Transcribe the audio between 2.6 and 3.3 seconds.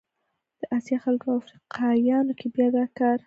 دا کار